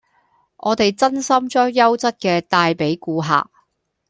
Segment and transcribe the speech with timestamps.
[0.57, 3.51] 我哋真心將優質嘅帶俾顧客